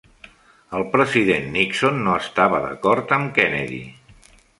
[0.77, 3.79] El president Nixon no estava d'acord amb Kennedy.